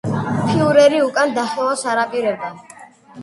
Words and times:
ფიურერი 0.45 1.01
უკან 1.09 1.35
დახევას 1.35 1.85
არ 1.91 2.01
აპირებდა. 2.05 2.49